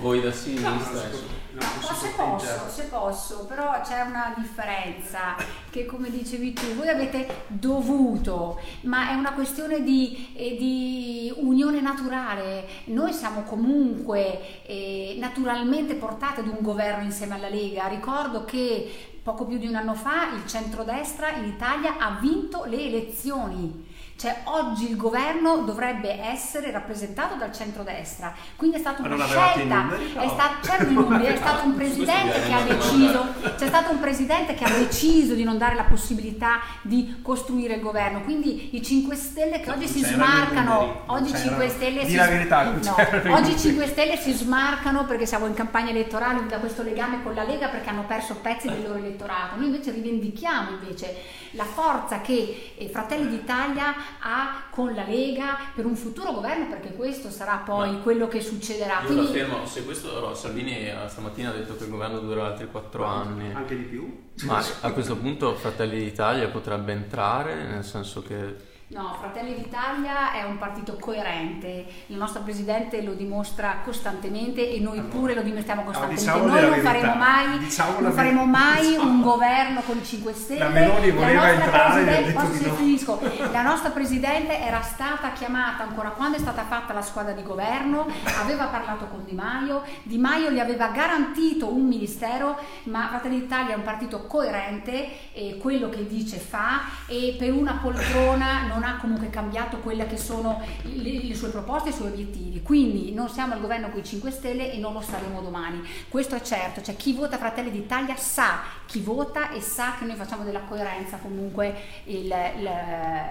[0.00, 1.44] voi da sinistra.
[1.56, 5.36] No, si se posso, se posso, però c'è una differenza
[5.70, 11.80] che come dicevi tu, voi avete dovuto, ma è una questione di, eh, di unione
[11.80, 12.66] naturale.
[12.86, 17.86] Noi siamo comunque eh, naturalmente portate ad un governo insieme alla Lega.
[17.86, 18.90] Ricordo che
[19.22, 23.85] poco più di un anno fa il centrodestra in Italia ha vinto le elezioni.
[24.16, 30.12] Cioè oggi il governo dovrebbe essere rappresentato dal centrodestra, quindi è stata una scelta, numeri,
[30.14, 30.22] no.
[30.22, 33.26] è, certo, numeri, è stato un presidente che ha deciso,
[33.58, 37.82] c'è stato un presidente che ha deciso di non dare la possibilità di costruire il
[37.82, 42.96] governo, quindi i 5 Stelle che oggi si smarcano, oggi 5 Stelle si, verità, no,
[43.34, 47.42] oggi 5 Stelle si smarcano perché siamo in campagna elettorale da questo legame con la
[47.42, 52.72] Lega perché hanno perso pezzi del loro elettorato, noi invece rivendichiamo invece la forza che
[52.76, 57.92] eh, Fratelli d'Italia ha con la Lega per un futuro governo, perché questo sarà poi
[57.92, 59.00] Ma quello che succederà.
[59.00, 59.26] Io Quindi...
[59.26, 63.52] affermo, se questo Salvini eh, stamattina ha detto che il governo durerà altri quattro anni.
[63.52, 64.24] Anche di più?
[64.42, 70.44] Ma a questo punto Fratelli d'Italia potrebbe entrare, nel senso che No, Fratelli d'Italia è
[70.44, 76.22] un partito coerente, il nostro Presidente lo dimostra costantemente e noi pure lo dimostriamo costantemente.
[76.22, 80.60] Diciamo noi non faremo mai, diciamo non faremo mai un governo con i 5 Stelle.
[80.60, 83.50] La Meloni voleva entrare posso, no.
[83.50, 88.06] La nostra Presidente era stata chiamata ancora quando è stata fatta la squadra di governo,
[88.40, 93.74] aveva parlato con Di Maio, Di Maio gli aveva garantito un ministero, ma Fratelli d'Italia
[93.74, 98.96] è un partito coerente, e quello che dice fa e per una poltrona non ha
[98.96, 102.62] comunque cambiato quelle che sono le, le sue proposte e i suoi obiettivi.
[102.62, 105.82] Quindi non siamo al governo con i 5 Stelle e non lo saremo domani.
[106.08, 110.14] Questo è certo, cioè chi vota Fratelli d'Italia sa chi vota e sa che noi
[110.16, 112.70] facciamo della coerenza comunque il, il,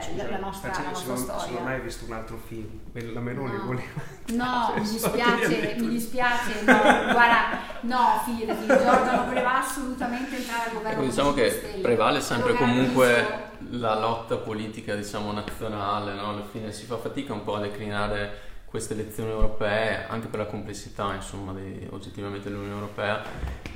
[0.02, 1.60] Scusa, la nostra, la nostra storia.
[1.60, 3.64] Non hai visto un altro film, la Meloni no.
[3.64, 4.02] voleva...
[4.28, 6.74] No, mi dispiace, mi dispiace, no,
[7.12, 11.04] guarda, no, fidati, Giorgia non voleva assolutamente entrare al governo.
[11.04, 11.82] Diciamo che Stelle.
[11.82, 16.30] prevale sempre comunque la lotta politica diciamo nazionale, no?
[16.30, 20.46] alla fine si fa fatica un po' a declinare queste elezioni europee anche per la
[20.48, 23.24] complessità insomma di, oggettivamente dell'Unione Europea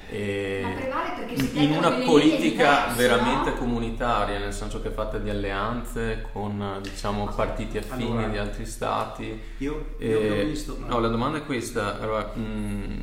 [0.10, 0.92] e
[1.54, 3.56] in una politica veramente no?
[3.56, 8.66] comunitaria nel senso che è fatta di alleanze con diciamo partiti affini allora, di altri
[8.66, 10.88] stati io, io ho visto no.
[10.88, 13.00] no la domanda è questa allora, mh, mm,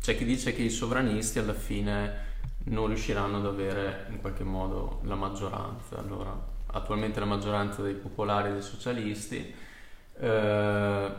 [0.00, 2.30] c'è chi dice che i sovranisti alla fine
[2.64, 5.98] non riusciranno ad avere in qualche modo la maggioranza.
[5.98, 9.54] Allora, attualmente la maggioranza dei popolari e dei socialisti,
[10.18, 11.10] eh,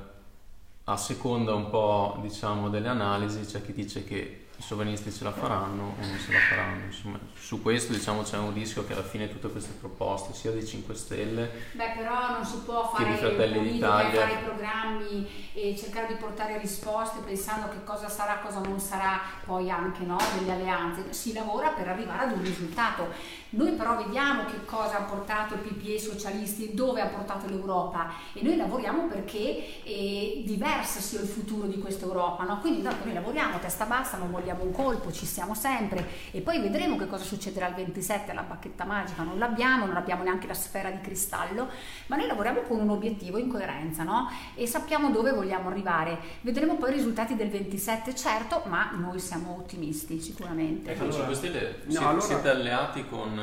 [0.85, 5.95] a seconda un po' diciamo delle analisi c'è chi dice che sovranisti ce la faranno
[5.99, 6.85] o non ce la faranno.
[6.85, 10.65] Insomma, su questo diciamo, c'è un rischio che alla fine tutte queste proposte, sia dei
[10.65, 16.07] 5 Stelle Beh, però non si può fare Fratelli d'Italia, fare i programmi e cercare
[16.07, 21.11] di portare risposte pensando che cosa sarà, cosa non sarà poi anche no, delle alleanze.
[21.11, 23.41] Si lavora per arrivare ad un risultato.
[23.53, 28.11] Noi però vediamo che cosa ha portato il PPE i socialisti, dove ha portato l'Europa
[28.33, 32.43] e noi lavoriamo perché eh, diverso sia il futuro di questa Europa.
[32.43, 32.59] No?
[32.59, 36.97] Quindi noi lavoriamo testa bassa, non vogliamo un colpo, ci siamo sempre e poi vedremo
[36.97, 40.89] che cosa succederà il 27, la bacchetta magica non l'abbiamo, non abbiamo neanche la sfera
[40.89, 41.67] di cristallo,
[42.07, 44.31] ma noi lavoriamo con un obiettivo in coerenza no?
[44.55, 46.17] e sappiamo dove vogliamo arrivare.
[46.41, 50.91] Vedremo poi i risultati del 27, certo, ma noi siamo ottimisti sicuramente.
[50.91, 52.21] Ecco, allora, 5 Stelle no, siete, allora...
[52.21, 53.41] siete alleati con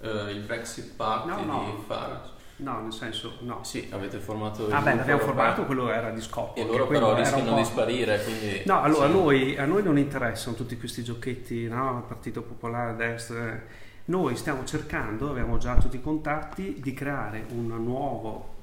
[0.00, 1.64] uh, il Brexit Party no, no.
[1.64, 2.30] di Farage?
[2.56, 3.60] No, nel senso, no.
[3.62, 6.60] Sì, avete formato Ah beh, l'abbiamo formato, quello era di scopo.
[6.60, 8.62] E loro però rischiano di sparire, quindi...
[8.66, 9.12] No, allora sì.
[9.12, 12.04] noi, a, noi, non interessano tutti questi giochetti, no?
[12.06, 13.60] Partito Popolare destra.
[14.04, 18.60] Noi stiamo cercando, abbiamo già tutti i contatti, di creare un nuovo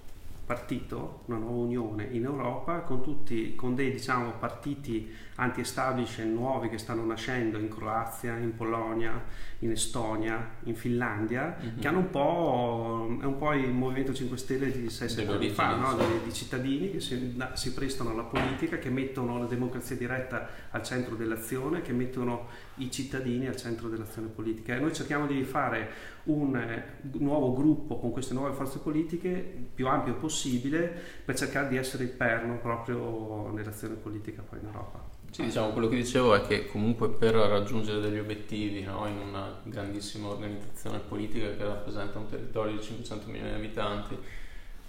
[0.49, 6.79] partito, una nuova unione in Europa con, tutti, con dei diciamo, partiti anti-establishment nuovi che
[6.79, 9.23] stanno nascendo in Croazia, in Polonia,
[9.59, 11.79] in Estonia, in Finlandia, mm-hmm.
[11.79, 15.75] che hanno un po', è un po' il Movimento 5 Stelle di 6-7 anni fa,
[15.75, 15.95] no?
[15.95, 20.81] di, di, cittadini che si, si, prestano alla politica, che mettono la democrazia diretta al
[20.81, 24.75] centro dell'azione, che mettono i cittadini al centro dell'azione politica.
[24.75, 26.83] E noi cerchiamo di fare un eh,
[27.17, 29.29] nuovo gruppo con queste nuove forze politiche
[29.73, 30.93] più ampio possibile
[31.25, 35.17] per cercare di essere il perno proprio nell'azione politica poi in Europa.
[35.31, 39.59] Sì, diciamo, quello che dicevo è che comunque per raggiungere degli obiettivi no, in una
[39.63, 44.17] grandissima organizzazione politica che rappresenta un territorio di 500 milioni di abitanti,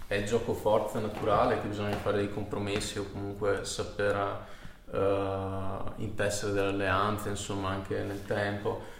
[0.07, 4.45] è gioco forza naturale che bisogna fare dei compromessi o comunque saper
[4.85, 8.99] uh, intessere delle alleanze, insomma, anche nel tempo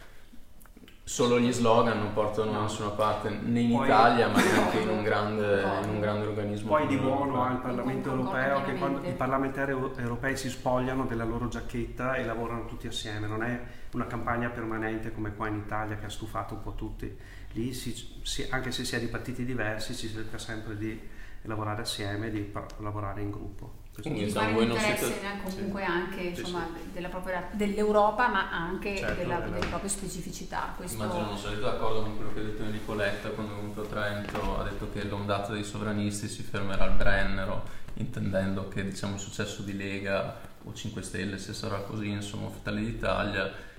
[1.12, 4.88] solo gli slogan non portano da nessuna parte né in poi, Italia ma neanche in
[4.88, 6.69] un grande, in un grande organismo.
[6.69, 11.50] Poi di buono al Parlamento europeo che quando i parlamentari europei si spogliano della loro
[11.50, 16.06] giacchetta e lavorano tutti assieme, non è una campagna permanente come qua in Italia che
[16.06, 17.13] ha stufato un po' tutti.
[17.52, 20.97] Lì si, si, anche se si è di partiti diversi si cerca sempre di
[21.41, 23.81] lavorare assieme, di lavorare in gruppo.
[24.00, 25.20] Quindi diciamo, voi non siete...
[25.44, 25.92] comunque sì.
[25.92, 30.74] anche insomma, sì, propria, dell'Europa ma anche certo, della, delle proprie specificità.
[30.76, 31.04] Questo...
[31.04, 34.60] Immagino non sarete d'accordo con quello che ha detto Nicoletta quando è venuto a Trento,
[34.60, 37.64] ha detto che l'ondata dei sovranisti si fermerà al Brennero,
[37.96, 42.86] intendendo che diciamo, il successo di Lega o 5 Stelle, se sarà così, insomma, Fratelli
[42.86, 43.70] d'Italia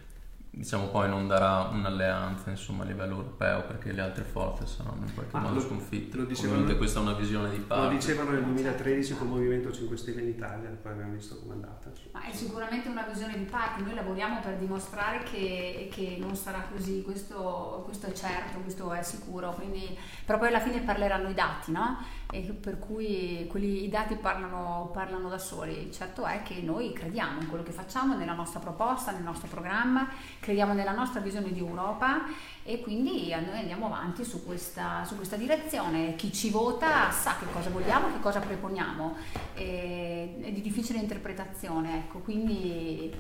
[0.55, 5.15] diciamo poi non darà un'alleanza insomma, a livello europeo perché le altre forze saranno in
[5.15, 6.19] qualche ah, modo lo, sconfitte.
[6.19, 7.85] Lo dicevano, Ovviamente questa è una visione di parte.
[7.85, 11.91] Lo dicevano nel 2013 col Movimento 5 Stelle in Italia, poi abbiamo visto com'è andata.
[12.13, 16.67] Ma è sicuramente una visione di parte, noi lavoriamo per dimostrare che, che non sarà
[16.71, 21.35] così, questo, questo, è certo, questo è sicuro, quindi, però poi alla fine parleranno i
[21.35, 21.99] dati, no?
[22.35, 25.93] E per cui quelli, i dati parlano, parlano da soli.
[25.93, 30.09] Certo è che noi crediamo in quello che facciamo, nella nostra proposta, nel nostro programma
[30.41, 32.23] crediamo nella nostra visione di Europa
[32.63, 36.15] e quindi noi andiamo avanti su questa, su questa direzione.
[36.17, 39.15] Chi ci vota sa che cosa vogliamo, che cosa proponiamo,
[39.55, 43.15] e, è di difficile interpretazione, ecco, quindi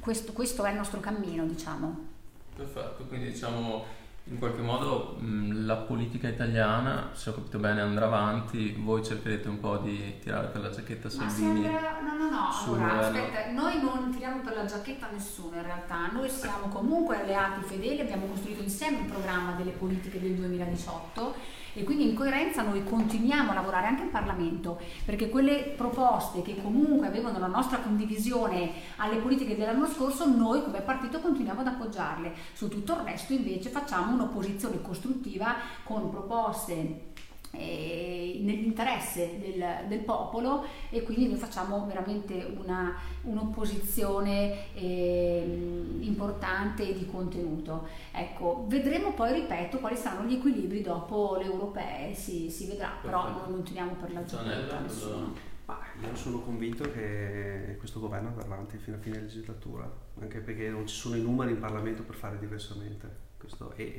[0.00, 2.12] questo, questo è il nostro cammino, diciamo.
[2.56, 3.84] Perfetto, quindi diciamo
[4.26, 9.48] in qualche modo mh, la politica italiana, se ho capito bene, andrà avanti, voi cercherete
[9.48, 11.62] un po' di tirare per la giacchetta Salvini.
[11.62, 12.00] Sembra...
[12.00, 16.30] No, no, no, allora, aspetta, noi non tiriamo per la giacchetta nessuno in realtà, noi
[16.30, 22.08] siamo comunque alleati fedeli, abbiamo costruito insieme il programma delle politiche del 2018 e quindi
[22.08, 27.38] in coerenza noi continuiamo a lavorare anche in Parlamento perché quelle proposte che comunque avevano
[27.38, 32.32] la nostra condivisione alle politiche dell'anno scorso noi come partito continuiamo ad appoggiarle.
[32.52, 37.12] Su tutto il resto invece facciamo un'opposizione costruttiva con proposte
[37.54, 47.88] nell'interesse del, del, popolo e quindi noi facciamo veramente una, un'opposizione eh, importante di contenuto.
[48.12, 53.46] Ecco, vedremo poi, ripeto, quali saranno gli equilibri dopo le europee, si, si vedrà, però
[53.48, 55.52] non, teniamo per la giornata nessuno.
[55.66, 59.90] Ma io sono convinto che questo governo andrà avanti fino a fine legislatura,
[60.20, 63.22] anche perché non ci sono i numeri in Parlamento per fare diversamente.
[63.38, 63.94] Questo è,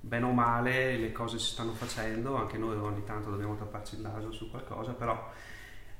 [0.00, 4.00] bene o male le cose si stanno facendo, anche noi ogni tanto dobbiamo tapparci il
[4.00, 5.30] naso su qualcosa, però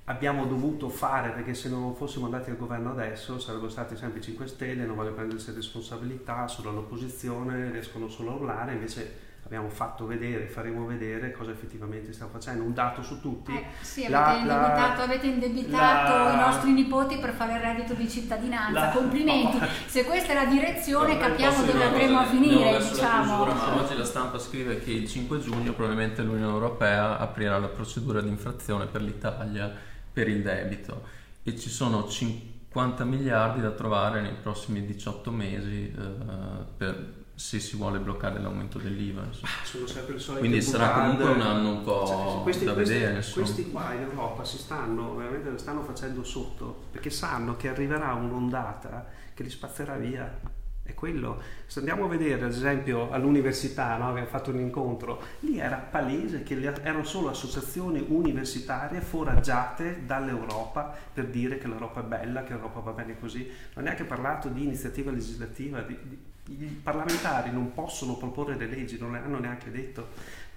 [0.05, 4.47] abbiamo dovuto fare perché se non fossimo andati al governo adesso sarebbero stati sempre 5
[4.47, 10.47] Stelle, non vogliono prendersi responsabilità, solo all'opposizione, riescono solo a urlare, invece abbiamo fatto vedere,
[10.47, 13.53] faremo vedere cosa effettivamente stiamo facendo, un dato su tutti.
[13.53, 17.59] Eh, sì, avete, la, indebitato, la, avete indebitato la, i nostri nipoti per fare il
[17.59, 22.79] reddito di cittadinanza, complimenti, oh, se questa è la direzione capiamo dove andremo a finire.
[22.79, 23.43] Diciamo.
[23.43, 28.21] Chiusura, oggi la stampa scrive che il 5 giugno probabilmente l'Unione Europea aprirà la procedura
[28.21, 29.75] di infrazione per l'Italia
[30.13, 31.03] per il debito
[31.43, 37.75] e ci sono 50 miliardi da trovare nei prossimi 18 mesi eh, per se si
[37.77, 39.23] vuole bloccare l'aumento dell'IVA.
[39.23, 43.17] Ah, Quindi sarà comunque un anno un po' cioè, questi, da questi, vedere.
[43.17, 43.47] Insomma.
[43.47, 49.07] Questi qua in Europa si stanno veramente stanno facendo sotto perché sanno che arriverà un'ondata
[49.33, 50.39] che li spazzerà via
[50.83, 51.41] è quello.
[51.65, 54.11] Se andiamo a vedere, ad esempio, all'università, no?
[54.11, 61.29] abbiamo fatto un incontro, lì era palese che erano solo associazioni universitarie foraggiate dall'Europa per
[61.29, 63.47] dire che l'Europa è bella, che l'Europa va bene così.
[63.47, 66.19] Non ha neanche parlato di iniziativa legislativa, di, di,
[66.51, 70.09] i parlamentari non possono proporre le leggi, non le hanno neanche detto.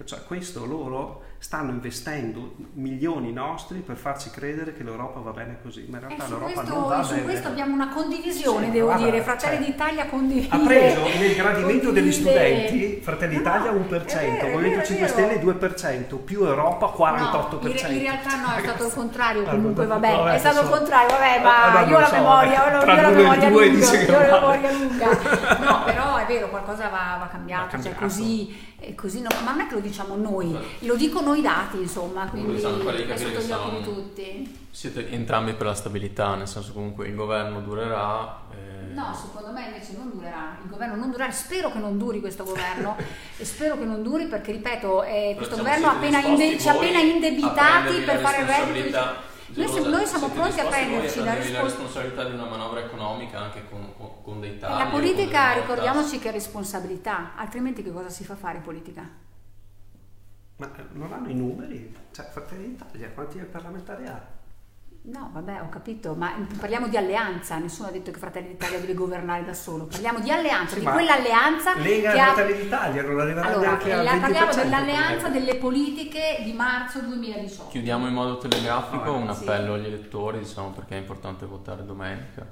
[0.02, 5.86] Cioè, questo loro stanno investendo milioni nostri per farci credere che l'Europa va bene così,
[5.88, 7.20] ma in realtà eh, l'Europa questo, non va su bene.
[7.20, 10.48] Su questo abbiamo una condivisione, sì, devo guarda, dire, Fratelli cioè, d'Italia condivide.
[10.50, 16.86] Ha preso nel gradimento degli studenti, Fratelli d'Italia 1%, Movimento 5 Stelle 2%, più Europa
[16.86, 17.62] 48%.
[17.62, 20.68] No, in, in, realtà no, è stato il contrario, comunque vabbè, vabbè è stato il
[20.70, 24.40] contrario, vabbè, ma io ho la memoria, io ho la memoria lunga, io ho la
[24.40, 25.02] memoria lunga.
[25.64, 28.63] No, però è vero, qualcosa va, va cambiato, cioè così
[28.94, 32.56] così no, ma non è che lo diciamo noi, lo dicono i dati, insomma, quindi
[32.56, 34.58] è sotto gli occhi di tutti.
[34.70, 38.42] Siete entrambi per la stabilità, nel senso comunque il governo durerà.
[38.52, 38.92] Eh...
[38.92, 42.44] No, secondo me invece non durerà, il governo non durerà, spero che non duri questo
[42.44, 42.96] governo
[43.36, 46.98] e spero che non duri perché, ripeto, eh, questo governo appena inde- ci ha appena
[46.98, 51.62] indebitati per fare il reddito noi, siamo, noi siamo pronti a prenderci la, rispo- la,
[51.62, 54.78] responsabilità di una manovra economica anche con, con, con dei tagli.
[54.78, 59.08] La politica, ricordiamoci che è responsabilità, altrimenti che cosa si fa fare politica?
[60.56, 61.96] Ma eh, non hanno i numeri?
[62.12, 64.33] Cioè, Fratelli d'Italia, quanti parlamentari ha?
[65.06, 68.94] No, vabbè, ho capito, ma parliamo di alleanza, nessuno ha detto che Fratelli d'Italia deve
[68.94, 72.32] governare da solo, parliamo di alleanza, sì, di quell'alleanza Lega che ha...
[72.32, 74.20] Fratelli d'Italia, non arriverà allora, neanche al 20%.
[74.20, 77.68] Parliamo dell'alleanza delle politiche di marzo 2018.
[77.68, 79.80] Chiudiamo in modo telegrafico un appello sì.
[79.80, 82.46] agli elettori, diciamo, perché è importante votare domenica.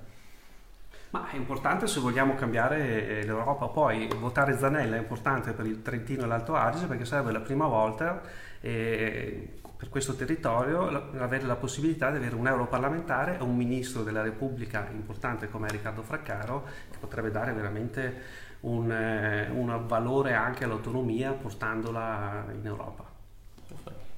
[1.08, 5.80] Ma è importante se vogliamo cambiare eh, l'Europa, poi votare Zanella è importante per il
[5.80, 8.20] Trentino e l'Alto Adige perché sarebbe la prima volta...
[8.60, 14.22] Eh, per questo territorio avere la possibilità di avere un europarlamentare e un ministro della
[14.22, 18.14] Repubblica importante come Riccardo Fraccaro che potrebbe dare veramente
[18.60, 23.10] un, eh, un valore anche all'autonomia portandola in Europa.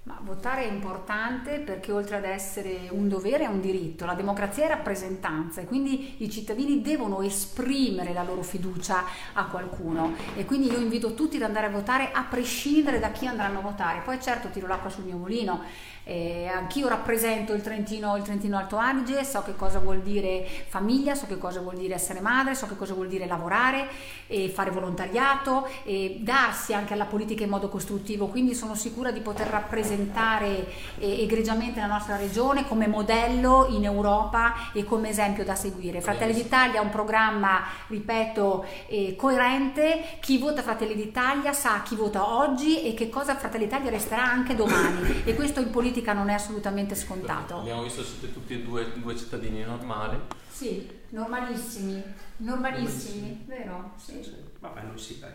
[0.06, 4.66] Ma votare è importante perché oltre ad essere un dovere è un diritto, la democrazia
[4.66, 10.70] è rappresentanza e quindi i cittadini devono esprimere la loro fiducia a qualcuno e quindi
[10.70, 14.02] io invito tutti ad andare a votare a prescindere da chi andranno a votare.
[14.04, 15.62] Poi certo tiro l'acqua sul mio mulino,
[16.04, 21.14] eh, anch'io rappresento il Trentino, il Trentino Alto Adige, so che cosa vuol dire famiglia,
[21.14, 23.88] so che cosa vuol dire essere madre, so che cosa vuol dire lavorare
[24.26, 29.20] e fare volontariato e darsi anche alla politica in modo costruttivo, quindi sono sicura di
[29.20, 30.66] poter rappresentare
[30.98, 36.00] eh, egregiamente la nostra regione come modello in Europa e come esempio da seguire.
[36.00, 42.36] Fratelli d'Italia è un programma, ripeto, eh, coerente, chi vota Fratelli d'Italia sa chi vota
[42.36, 45.22] oggi e che cosa Fratelli d'Italia resterà anche domani.
[45.24, 47.58] E questo in politica politica non è assolutamente scontato.
[47.58, 50.18] Abbiamo visto che siete tutti e due, due cittadini normali.
[50.50, 52.02] Sì, normalissimi,
[52.38, 53.92] normalissimi, vero?
[53.96, 54.22] Sì.
[54.22, 54.34] sì.
[54.58, 55.30] Vabbè, noi sì, dai.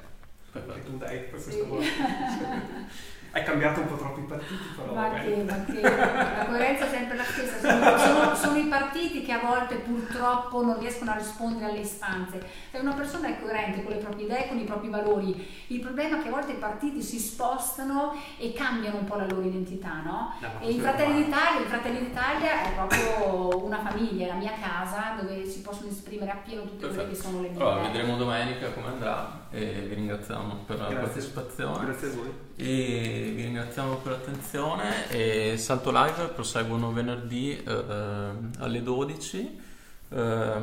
[0.51, 1.60] Perché tu dai per sì.
[3.32, 4.93] Hai cambiato un po' troppo i partiti, però.
[4.93, 7.59] Ma che, ma che, la coerenza è sempre la stessa.
[7.59, 12.43] Sono, sono, sono, i partiti che a volte purtroppo non riescono a rispondere alle istanze.
[12.71, 16.17] Se una persona è coerente con le proprie idee, con i propri valori, il problema
[16.17, 20.01] è che a volte i partiti si spostano e cambiano un po' la loro identità,
[20.03, 20.34] no?
[20.61, 25.45] E in Fratelli d'Italia, Fratelli d'Italia è proprio una famiglia, è la mia casa dove
[25.45, 26.95] si possono esprimere appieno tutte Perfetto.
[26.95, 27.91] quelle che sono le mie allora, idee.
[27.91, 30.95] Vedremo domenica come andrà e vi ringraziamo per Grazie.
[30.95, 31.86] la partecipazione.
[31.86, 32.48] Grazie a voi.
[32.62, 39.62] E vi ringraziamo per l'attenzione e Salto Live proseguono venerdì eh, alle 12
[40.10, 40.62] eh,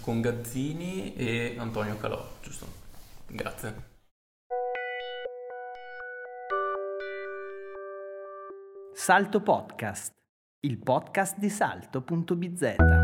[0.00, 2.66] con Gazzini e Antonio Calò, giusto?
[3.26, 3.92] Grazie.
[8.94, 10.10] Salto Podcast,
[10.60, 13.03] il podcast di salto.bz.